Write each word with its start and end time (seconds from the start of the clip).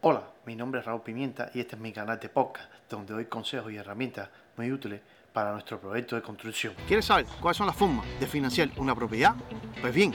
Hola, 0.00 0.22
mi 0.46 0.54
nombre 0.54 0.78
es 0.78 0.86
Raúl 0.86 1.00
Pimienta 1.02 1.50
y 1.54 1.58
este 1.58 1.74
es 1.74 1.82
mi 1.82 1.92
canal 1.92 2.20
de 2.20 2.28
podcast 2.28 2.70
donde 2.88 3.14
doy 3.14 3.24
consejos 3.24 3.72
y 3.72 3.76
herramientas 3.78 4.28
muy 4.56 4.70
útiles 4.70 5.00
para 5.32 5.50
nuestro 5.50 5.80
proyecto 5.80 6.14
de 6.14 6.22
construcción. 6.22 6.72
¿Quieres 6.86 7.04
saber 7.04 7.26
cuáles 7.40 7.56
son 7.56 7.66
las 7.66 7.74
formas 7.74 8.06
de 8.20 8.28
financiar 8.28 8.70
una 8.76 8.94
propiedad? 8.94 9.34
Pues 9.80 9.92
bien, 9.92 10.14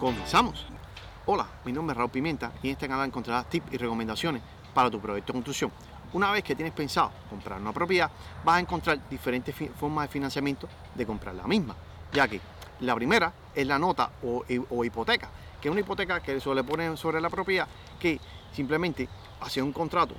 comenzamos. 0.00 0.66
Hola, 1.26 1.46
mi 1.64 1.70
nombre 1.70 1.92
es 1.92 1.98
Raúl 1.98 2.10
Pimienta 2.10 2.50
y 2.60 2.66
en 2.66 2.72
este 2.72 2.88
canal 2.88 3.06
encontrarás 3.06 3.48
tips 3.48 3.72
y 3.72 3.76
recomendaciones 3.76 4.42
para 4.74 4.90
tu 4.90 4.98
proyecto 5.00 5.32
de 5.32 5.36
construcción. 5.36 5.70
Una 6.12 6.32
vez 6.32 6.42
que 6.42 6.56
tienes 6.56 6.74
pensado 6.74 7.12
comprar 7.30 7.60
una 7.60 7.72
propiedad, 7.72 8.10
vas 8.44 8.56
a 8.56 8.60
encontrar 8.60 9.08
diferentes 9.08 9.54
formas 9.76 10.08
de 10.08 10.12
financiamiento 10.12 10.68
de 10.92 11.06
comprar 11.06 11.36
la 11.36 11.46
misma, 11.46 11.76
ya 12.12 12.26
que 12.26 12.40
la 12.80 12.96
primera 12.96 13.32
es 13.54 13.64
la 13.64 13.78
nota 13.78 14.10
o, 14.24 14.44
o 14.70 14.84
hipoteca, 14.84 15.30
que 15.60 15.68
es 15.68 15.70
una 15.70 15.82
hipoteca 15.82 16.18
que 16.18 16.40
se 16.40 16.52
le 16.52 16.64
pone 16.64 16.96
sobre 16.96 17.20
la 17.20 17.30
propiedad 17.30 17.68
que 18.00 18.18
simplemente 18.52 19.08
hace 19.40 19.62
un 19.62 19.72
contrato 19.72 20.14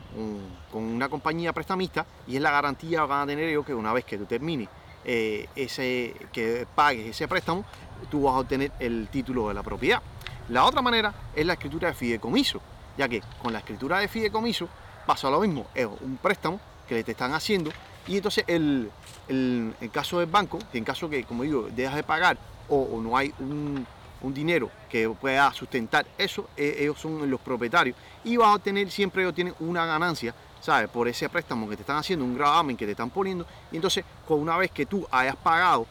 con 0.71 0.83
una 0.83 1.09
compañía 1.09 1.53
prestamista 1.53 2.05
y 2.27 2.35
es 2.35 2.41
la 2.41 2.51
garantía 2.51 3.01
que 3.01 3.07
van 3.07 3.21
a 3.21 3.27
tener 3.27 3.49
ellos 3.49 3.65
que 3.65 3.73
una 3.73 3.93
vez 3.93 4.05
que 4.05 4.17
tú 4.17 4.25
termines 4.25 4.67
eh, 5.05 5.47
ese, 5.55 6.15
que 6.31 6.67
pagues 6.75 7.07
ese 7.07 7.27
préstamo, 7.27 7.65
tú 8.09 8.23
vas 8.23 8.35
a 8.35 8.39
obtener 8.39 8.71
el 8.79 9.07
título 9.09 9.47
de 9.47 9.53
la 9.53 9.63
propiedad. 9.63 10.01
La 10.49 10.65
otra 10.65 10.81
manera 10.81 11.13
es 11.35 11.45
la 11.45 11.53
escritura 11.53 11.89
de 11.89 11.93
fideicomiso, 11.93 12.61
ya 12.97 13.07
que 13.07 13.21
con 13.41 13.53
la 13.53 13.59
escritura 13.59 13.99
de 13.99 14.07
fideicomiso 14.07 14.67
pasa 15.05 15.29
lo 15.29 15.39
mismo, 15.39 15.67
es 15.73 15.85
un 15.85 16.17
préstamo 16.21 16.59
que 16.87 17.03
te 17.03 17.11
están 17.11 17.33
haciendo 17.33 17.71
y 18.07 18.17
entonces 18.17 18.43
el, 18.47 18.91
el, 19.27 19.73
caso 19.91 20.19
del 20.19 20.29
banco, 20.29 20.59
en 20.73 20.83
caso 20.83 21.09
que, 21.09 21.23
como 21.23 21.43
digo, 21.43 21.67
dejas 21.71 21.95
de 21.95 22.03
pagar 22.03 22.37
o 22.67 23.01
no 23.01 23.17
hay 23.17 23.33
un, 23.39 23.85
un 24.21 24.33
dinero 24.33 24.69
que 24.89 25.09
pueda 25.09 25.51
sustentar 25.53 26.05
eso, 26.17 26.49
e, 26.55 26.77
ellos 26.79 26.99
son 26.99 27.29
los 27.29 27.39
propietarios 27.39 27.95
y 28.23 28.37
vas 28.37 28.49
a 28.49 28.55
obtener, 28.55 28.89
siempre 28.91 29.23
ellos 29.23 29.33
tienen 29.33 29.53
una 29.59 29.85
ganancia, 29.85 30.33
¿sabes? 30.59 30.89
Por 30.89 31.07
ese 31.07 31.27
préstamo 31.29 31.67
que 31.69 31.75
te 31.75 31.81
están 31.81 31.97
haciendo, 31.97 32.25
un 32.25 32.37
gravamen 32.37 32.77
que 32.77 32.85
te 32.85 32.91
están 32.91 33.09
poniendo. 33.09 33.45
Y 33.71 33.77
entonces, 33.77 34.05
una 34.27 34.57
vez 34.57 34.71
que 34.71 34.85
tú 34.85 35.07
hayas 35.11 35.35
pagado 35.35 35.87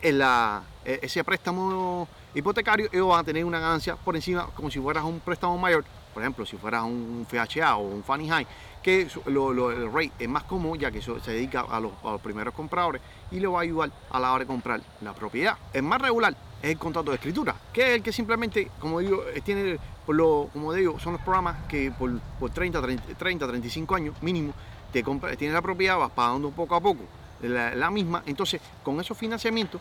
en 0.00 0.18
la, 0.18 0.62
ese 0.84 1.22
préstamo 1.24 2.08
hipotecario, 2.34 2.88
ellos 2.92 3.08
van 3.08 3.20
a 3.20 3.24
tener 3.24 3.44
una 3.44 3.60
ganancia 3.60 3.96
por 3.96 4.16
encima, 4.16 4.46
como 4.54 4.70
si 4.70 4.78
fueras 4.80 5.04
un 5.04 5.20
préstamo 5.20 5.56
mayor, 5.58 5.84
por 6.12 6.22
ejemplo, 6.22 6.44
si 6.44 6.56
fueras 6.56 6.82
un 6.84 7.26
FHA 7.28 7.76
o 7.76 7.82
un 7.82 8.02
Fannie 8.02 8.28
High, 8.28 8.46
que 8.82 9.02
el 9.26 9.92
rate 9.92 10.12
es 10.18 10.28
más 10.28 10.42
común 10.44 10.78
ya 10.78 10.90
que 10.90 10.98
eso 10.98 11.20
se 11.20 11.32
dedica 11.32 11.60
a 11.60 11.80
los, 11.80 11.92
primeros 12.20 12.52
compradores 12.52 13.00
y 13.30 13.38
le 13.38 13.46
va 13.46 13.60
a 13.60 13.62
ayudar 13.62 13.90
a 14.10 14.18
la 14.18 14.32
hora 14.32 14.40
de 14.40 14.46
comprar 14.46 14.80
la 15.00 15.14
propiedad. 15.14 15.56
Es 15.72 15.82
más 15.82 16.00
regular 16.00 16.34
es 16.60 16.70
el 16.70 16.78
contrato 16.78 17.10
de 17.10 17.16
escritura, 17.16 17.54
que 17.72 17.82
es 17.82 17.96
el 17.96 18.02
que 18.02 18.12
simplemente, 18.12 18.70
como 18.78 19.00
digo, 19.00 19.24
eh, 19.34 19.40
tiene, 19.40 19.78
por 20.06 20.14
lo, 20.14 20.48
como 20.52 20.72
digo, 20.72 20.98
son 21.00 21.14
los 21.14 21.22
programas 21.22 21.56
que 21.66 21.90
por, 21.92 22.10
30, 22.50 22.80
30, 23.18 23.46
35 23.48 23.94
años 23.94 24.14
mínimo 24.22 24.52
te 24.92 25.02
compra, 25.02 25.34
tienes 25.36 25.54
la 25.54 25.62
propiedad, 25.62 25.98
vas 25.98 26.10
pagando 26.12 26.50
poco 26.50 26.74
a 26.74 26.80
poco 26.80 27.02
la, 27.48 27.90
misma, 27.90 28.22
entonces 28.26 28.60
con 28.82 29.00
esos 29.00 29.16
financiamientos, 29.16 29.80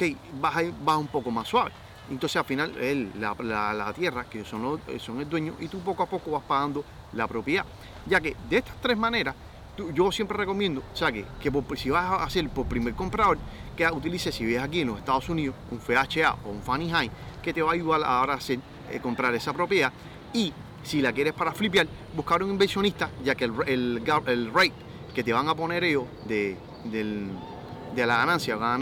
okay, 0.00 0.16
vas, 0.40 0.56
a, 0.56 0.96
un 0.96 1.08
poco 1.08 1.30
más 1.30 1.46
suave. 1.46 1.72
Entonces 2.10 2.36
al 2.36 2.44
final 2.44 2.76
él, 2.78 3.12
la, 3.18 3.92
tierra, 3.94 4.24
que 4.24 4.44
son, 4.44 4.62
los, 4.62 4.80
son 4.98 5.20
el 5.20 5.28
dueño, 5.28 5.54
y 5.60 5.68
tú 5.68 5.80
poco 5.80 6.02
a 6.02 6.06
poco 6.06 6.30
vas 6.32 6.42
pagando 6.42 6.84
la 7.12 7.28
propiedad. 7.28 7.64
Ya 8.06 8.20
que 8.20 8.34
de 8.48 8.56
estas 8.56 8.76
tres 8.80 8.96
maneras, 8.96 9.34
yo 9.94 10.10
siempre 10.10 10.36
recomiendo, 10.36 10.82
o 10.92 10.96
sea, 10.96 11.12
que, 11.12 11.24
si 11.76 11.90
vas 11.90 12.04
a 12.04 12.24
hacer 12.24 12.48
por 12.48 12.66
primer 12.66 12.94
comprador, 12.94 13.38
que 13.76 13.86
utilices, 13.86 14.34
si 14.34 14.44
vives 14.44 14.62
aquí 14.62 14.80
en 14.80 14.88
los 14.88 14.98
Estados 14.98 15.28
Unidos, 15.28 15.54
un 15.70 15.80
FHA 15.80 16.36
o 16.44 16.50
un 16.50 16.62
Fannie 16.62 16.90
High, 16.90 17.10
que 17.42 17.52
te 17.52 17.62
va 17.62 17.70
a 17.70 17.74
ayudar 17.74 18.02
a 18.02 18.22
hacer, 18.22 18.58
eh, 18.90 19.00
comprar 19.00 19.34
esa 19.34 19.52
propiedad. 19.52 19.92
Y 20.32 20.52
si 20.82 21.00
la 21.00 21.12
quieres 21.12 21.34
para 21.34 21.52
flipear, 21.52 21.86
buscar 22.14 22.42
un 22.42 22.50
inversionista, 22.50 23.10
ya 23.22 23.34
que 23.34 23.44
el, 23.44 23.54
el, 23.66 24.50
rate 24.52 24.72
que 25.14 25.22
te 25.22 25.32
van 25.32 25.48
a 25.48 25.54
poner 25.54 25.84
ellos 25.84 26.04
de, 26.26 26.56
de 27.94 28.06
la 28.06 28.16
ganancia 28.16 28.56
va 28.56 28.76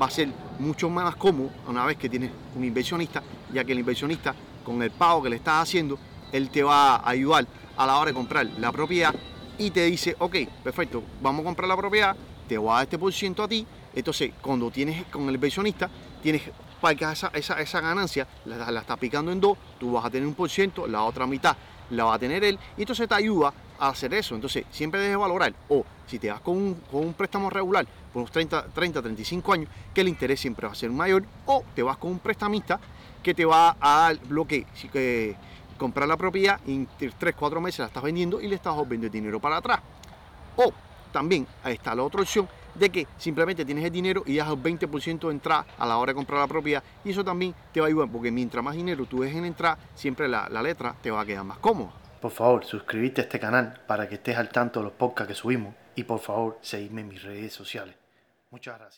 a 0.00 0.10
ser 0.10 0.28
mucho 0.58 0.90
más 0.90 1.16
cómodo 1.16 1.50
una 1.66 1.84
vez 1.84 1.96
que 1.96 2.08
tienes 2.08 2.30
un 2.54 2.64
inversionista, 2.64 3.22
ya 3.52 3.64
que 3.64 3.72
el 3.72 3.78
inversionista, 3.78 4.34
con 4.64 4.82
el 4.82 4.90
pago 4.90 5.22
que 5.22 5.30
le 5.30 5.36
estás 5.36 5.62
haciendo, 5.62 5.98
él 6.32 6.50
te 6.50 6.62
va 6.62 6.96
a 6.96 7.08
ayudar 7.08 7.46
a 7.76 7.86
la 7.86 7.96
hora 7.96 8.10
de 8.10 8.14
comprar 8.14 8.46
la 8.58 8.72
propiedad 8.72 9.14
y 9.56 9.70
te 9.70 9.84
dice, 9.84 10.16
ok, 10.18 10.36
perfecto, 10.62 11.02
vamos 11.22 11.42
a 11.42 11.44
comprar 11.44 11.68
la 11.68 11.76
propiedad, 11.76 12.16
te 12.48 12.58
voy 12.58 12.70
a 12.70 12.74
dar 12.74 12.82
este 12.84 12.98
por 12.98 13.12
ciento 13.12 13.42
a 13.42 13.48
ti. 13.48 13.66
Entonces, 13.94 14.32
cuando 14.40 14.70
tienes 14.70 15.04
con 15.06 15.28
el 15.28 15.34
inversionista, 15.34 15.88
tienes 16.22 16.42
para 16.80 17.12
esa, 17.12 17.30
esa, 17.34 17.60
esa 17.60 17.80
ganancia, 17.80 18.26
la, 18.44 18.70
la 18.70 18.80
está 18.80 18.96
picando 18.96 19.32
en 19.32 19.40
dos, 19.40 19.58
tú 19.80 19.92
vas 19.92 20.04
a 20.04 20.10
tener 20.10 20.26
un 20.26 20.34
por 20.34 20.48
ciento, 20.48 20.86
la 20.86 21.02
otra 21.02 21.26
mitad 21.26 21.56
la 21.90 22.04
va 22.04 22.14
a 22.14 22.18
tener 22.18 22.44
él, 22.44 22.58
y 22.76 22.82
entonces 22.82 23.08
te 23.08 23.14
ayuda 23.14 23.52
hacer 23.78 24.14
eso. 24.14 24.34
Entonces, 24.34 24.64
siempre 24.70 25.00
debes 25.00 25.18
valorar, 25.18 25.54
o 25.68 25.84
si 26.06 26.18
te 26.18 26.30
vas 26.30 26.40
con 26.40 26.56
un, 26.56 26.74
con 26.90 27.04
un 27.04 27.14
préstamo 27.14 27.50
regular 27.50 27.86
por 28.12 28.20
unos 28.22 28.32
30, 28.32 28.68
30, 28.68 29.02
35 29.02 29.52
años, 29.52 29.70
que 29.94 30.00
el 30.00 30.08
interés 30.08 30.40
siempre 30.40 30.66
va 30.66 30.72
a 30.72 30.76
ser 30.76 30.90
mayor, 30.90 31.24
o 31.46 31.62
te 31.74 31.82
vas 31.82 31.96
con 31.96 32.12
un 32.12 32.18
prestamista 32.18 32.80
que 33.22 33.34
te 33.34 33.44
va 33.44 33.76
a 33.80 34.00
dar 34.00 34.18
bloque, 34.26 34.66
que 34.92 35.36
comprar 35.76 36.08
la 36.08 36.16
propiedad 36.16 36.60
y 36.66 36.74
en 36.74 36.88
3, 36.96 37.34
4 37.38 37.60
meses 37.60 37.80
la 37.80 37.86
estás 37.86 38.02
vendiendo 38.02 38.40
y 38.40 38.48
le 38.48 38.56
estás 38.56 38.76
vendiendo 38.76 39.08
dinero 39.08 39.40
para 39.40 39.58
atrás. 39.58 39.80
O 40.56 40.72
también 41.12 41.46
está 41.64 41.94
la 41.94 42.02
otra 42.02 42.20
opción 42.20 42.48
de 42.74 42.90
que 42.90 43.06
simplemente 43.16 43.64
tienes 43.64 43.84
el 43.84 43.92
dinero 43.92 44.22
y 44.26 44.34
dejas 44.34 44.52
el 44.52 44.62
20% 44.62 45.20
de 45.20 45.30
entrada 45.30 45.66
a 45.78 45.86
la 45.86 45.96
hora 45.98 46.12
de 46.12 46.16
comprar 46.16 46.40
la 46.40 46.46
propiedad 46.46 46.82
y 47.04 47.10
eso 47.10 47.24
también 47.24 47.54
te 47.72 47.80
va 47.80 47.86
a 47.86 47.88
ayudar 47.88 48.08
porque 48.10 48.30
mientras 48.30 48.62
más 48.62 48.74
dinero 48.74 49.06
tú 49.06 49.20
dejes 49.20 49.36
en 49.36 49.46
entrada, 49.46 49.78
siempre 49.94 50.28
la, 50.28 50.48
la 50.48 50.62
letra 50.62 50.94
te 51.00 51.10
va 51.10 51.22
a 51.22 51.26
quedar 51.26 51.44
más 51.44 51.58
cómoda. 51.58 51.92
Por 52.20 52.32
favor, 52.32 52.64
suscríbete 52.64 53.20
a 53.20 53.24
este 53.24 53.38
canal 53.38 53.80
para 53.86 54.08
que 54.08 54.16
estés 54.16 54.36
al 54.36 54.48
tanto 54.48 54.80
de 54.80 54.84
los 54.84 54.92
podcasts 54.92 55.28
que 55.28 55.34
subimos 55.34 55.74
y 55.94 56.04
por 56.04 56.18
favor, 56.18 56.58
seguidme 56.62 57.02
en 57.02 57.08
mis 57.08 57.22
redes 57.22 57.52
sociales. 57.52 57.94
Muchas 58.50 58.78
gracias. 58.78 58.96